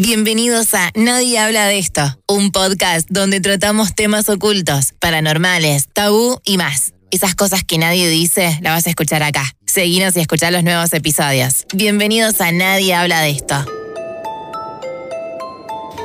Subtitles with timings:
[0.00, 6.56] Bienvenidos a Nadie habla de esto, un podcast donde tratamos temas ocultos, paranormales, tabú y
[6.56, 6.92] más.
[7.10, 9.42] Esas cosas que nadie dice, las vas a escuchar acá.
[9.66, 11.66] Seguinos y escuchar los nuevos episodios.
[11.74, 13.56] Bienvenidos a Nadie habla de esto.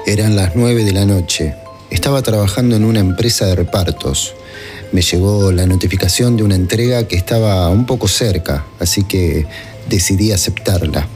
[0.07, 1.53] Eran las 9 de la noche.
[1.91, 4.33] Estaba trabajando en una empresa de repartos.
[4.91, 9.45] Me llegó la notificación de una entrega que estaba un poco cerca, así que
[9.87, 11.07] decidí aceptarla.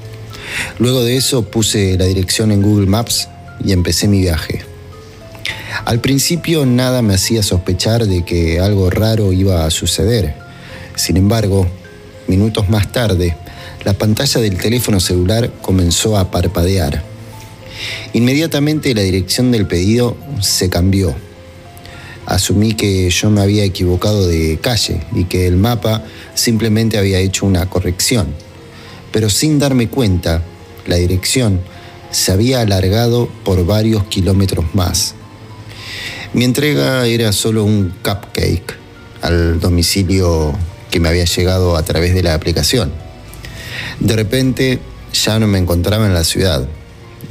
[0.79, 3.29] Luego de eso puse la dirección en Google Maps
[3.63, 4.61] y empecé mi viaje.
[5.85, 10.35] Al principio nada me hacía sospechar de que algo raro iba a suceder.
[10.95, 11.67] Sin embargo,
[12.27, 13.35] minutos más tarde,
[13.83, 17.03] la pantalla del teléfono celular comenzó a parpadear.
[18.13, 21.15] Inmediatamente la dirección del pedido se cambió.
[22.25, 27.45] Asumí que yo me había equivocado de calle y que el mapa simplemente había hecho
[27.45, 28.46] una corrección
[29.11, 30.43] pero sin darme cuenta,
[30.85, 31.61] la dirección
[32.11, 35.15] se había alargado por varios kilómetros más.
[36.33, 38.75] Mi entrega era solo un cupcake
[39.21, 40.53] al domicilio
[40.91, 42.91] que me había llegado a través de la aplicación.
[43.99, 44.79] De repente
[45.13, 46.67] ya no me encontraba en la ciudad,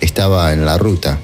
[0.01, 1.19] estaba en la ruta.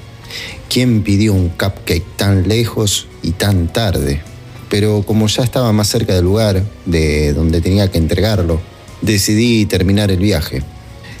[0.69, 4.21] ¿Quién pidió un cupcake tan lejos y tan tarde?
[4.69, 8.59] Pero como ya estaba más cerca del lugar de donde tenía que entregarlo,
[9.03, 10.63] decidí terminar el viaje.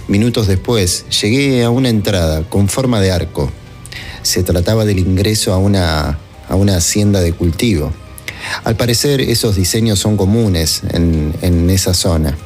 [0.07, 3.51] Minutos después llegué a una entrada con forma de arco.
[4.21, 6.17] Se trataba del ingreso a una,
[6.47, 7.91] a una hacienda de cultivo.
[8.63, 12.37] Al parecer esos diseños son comunes en, en esa zona.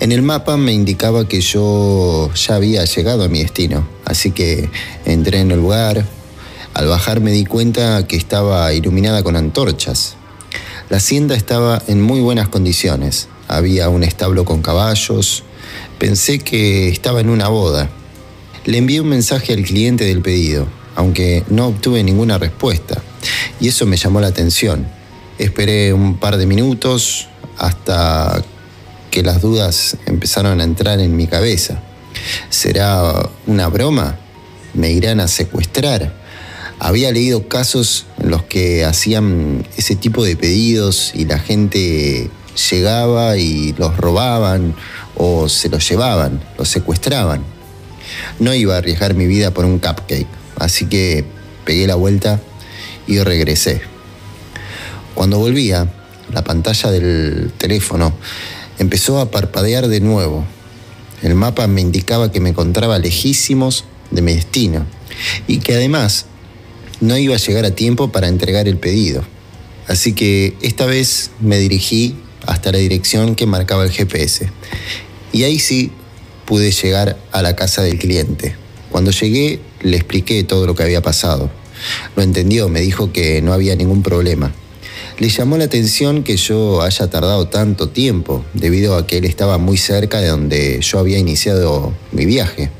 [0.00, 4.68] En el mapa me indicaba que yo ya había llegado a mi destino, así que
[5.04, 6.04] entré en el lugar.
[6.74, 10.16] Al bajar me di cuenta que estaba iluminada con antorchas.
[10.88, 15.42] La hacienda estaba en muy buenas condiciones había un establo con caballos.
[15.98, 17.90] Pensé que estaba en una boda.
[18.64, 23.02] Le envié un mensaje al cliente del pedido, aunque no obtuve ninguna respuesta,
[23.60, 24.86] y eso me llamó la atención.
[25.38, 28.44] Esperé un par de minutos hasta
[29.10, 31.80] que las dudas empezaron a entrar en mi cabeza.
[32.50, 34.18] ¿Será una broma?
[34.74, 36.14] ¿Me irán a secuestrar?
[36.78, 43.36] Había leído casos en los que hacían ese tipo de pedidos y la gente llegaba
[43.36, 44.74] y los robaban
[45.14, 47.42] o se los llevaban, los secuestraban.
[48.38, 50.26] No iba a arriesgar mi vida por un cupcake,
[50.56, 51.24] así que
[51.64, 52.40] pegué la vuelta
[53.06, 53.80] y regresé.
[55.14, 55.88] Cuando volvía,
[56.32, 58.14] la pantalla del teléfono
[58.78, 60.44] empezó a parpadear de nuevo.
[61.22, 64.86] El mapa me indicaba que me encontraba lejísimos de mi destino
[65.46, 66.26] y que además
[67.00, 69.24] no iba a llegar a tiempo para entregar el pedido.
[69.88, 72.16] Así que esta vez me dirigí
[72.46, 74.50] hasta la dirección que marcaba el GPS.
[75.32, 75.92] Y ahí sí
[76.46, 78.56] pude llegar a la casa del cliente.
[78.90, 81.50] Cuando llegué le expliqué todo lo que había pasado.
[82.16, 84.52] Lo entendió, me dijo que no había ningún problema.
[85.18, 89.58] Le llamó la atención que yo haya tardado tanto tiempo, debido a que él estaba
[89.58, 92.70] muy cerca de donde yo había iniciado mi viaje.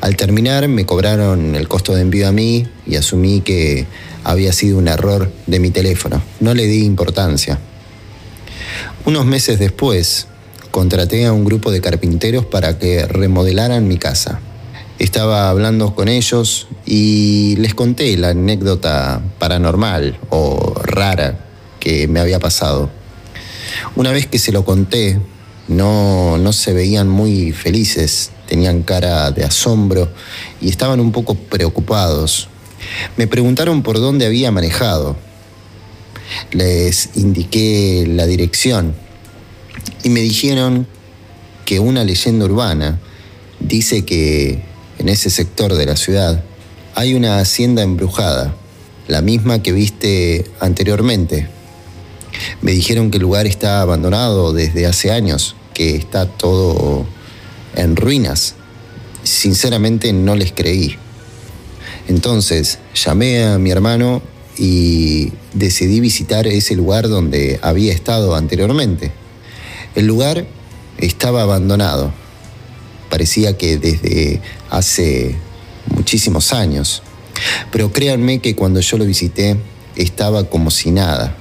[0.00, 3.86] Al terminar me cobraron el costo de envío a mí y asumí que
[4.24, 6.20] había sido un error de mi teléfono.
[6.40, 7.60] No le di importancia.
[9.06, 10.26] Unos meses después,
[10.72, 14.40] contraté a un grupo de carpinteros para que remodelaran mi casa.
[14.98, 21.38] Estaba hablando con ellos y les conté la anécdota paranormal o rara
[21.78, 22.90] que me había pasado.
[23.94, 25.20] Una vez que se lo conté,
[25.68, 30.08] no, no se veían muy felices, tenían cara de asombro
[30.60, 32.48] y estaban un poco preocupados.
[33.16, 35.14] Me preguntaron por dónde había manejado
[36.52, 38.94] les indiqué la dirección
[40.02, 40.86] y me dijeron
[41.64, 43.00] que una leyenda urbana
[43.60, 44.62] dice que
[44.98, 46.44] en ese sector de la ciudad
[46.94, 48.54] hay una hacienda embrujada,
[49.08, 51.48] la misma que viste anteriormente.
[52.62, 57.06] Me dijeron que el lugar está abandonado desde hace años, que está todo
[57.74, 58.54] en ruinas.
[59.22, 60.96] Sinceramente no les creí.
[62.08, 64.22] Entonces llamé a mi hermano
[64.58, 69.12] y decidí visitar ese lugar donde había estado anteriormente.
[69.94, 70.46] El lugar
[70.98, 72.12] estaba abandonado.
[73.10, 75.36] Parecía que desde hace
[75.94, 77.02] muchísimos años.
[77.70, 79.56] Pero créanme que cuando yo lo visité
[79.94, 81.36] estaba como si nada.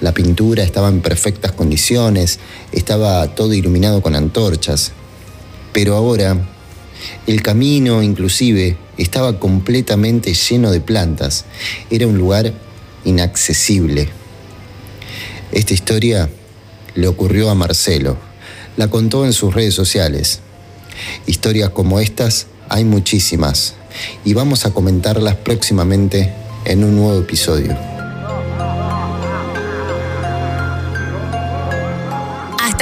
[0.00, 2.38] La pintura estaba en perfectas condiciones,
[2.72, 4.92] estaba todo iluminado con antorchas.
[5.72, 6.36] Pero ahora
[7.26, 11.44] el camino inclusive estaba completamente lleno de plantas.
[11.90, 12.52] Era un lugar
[13.04, 14.08] inaccesible.
[15.52, 16.28] Esta historia
[16.94, 18.16] le ocurrió a Marcelo.
[18.76, 20.40] La contó en sus redes sociales.
[21.26, 23.74] Historias como estas hay muchísimas
[24.24, 26.32] y vamos a comentarlas próximamente
[26.64, 27.97] en un nuevo episodio.